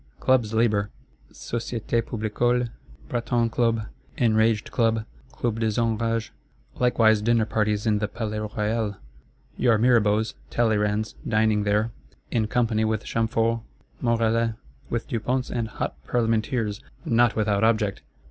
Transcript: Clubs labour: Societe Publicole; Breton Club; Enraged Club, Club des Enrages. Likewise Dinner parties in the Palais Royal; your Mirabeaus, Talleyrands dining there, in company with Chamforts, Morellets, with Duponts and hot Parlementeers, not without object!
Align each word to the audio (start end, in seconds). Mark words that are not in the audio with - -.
Clubs 0.19 0.51
labour: 0.51 0.89
Societe 1.31 2.01
Publicole; 2.01 2.69
Breton 3.07 3.51
Club; 3.51 3.85
Enraged 4.17 4.71
Club, 4.71 5.05
Club 5.31 5.59
des 5.59 5.79
Enrages. 5.79 6.31
Likewise 6.79 7.21
Dinner 7.21 7.45
parties 7.45 7.85
in 7.85 7.99
the 7.99 8.07
Palais 8.07 8.39
Royal; 8.39 8.95
your 9.57 9.77
Mirabeaus, 9.77 10.33
Talleyrands 10.49 11.13
dining 11.27 11.65
there, 11.65 11.91
in 12.31 12.47
company 12.47 12.83
with 12.83 13.03
Chamforts, 13.05 13.61
Morellets, 14.01 14.55
with 14.89 15.07
Duponts 15.07 15.51
and 15.51 15.67
hot 15.67 15.93
Parlementeers, 16.07 16.81
not 17.05 17.35
without 17.35 17.63
object! 17.63 18.01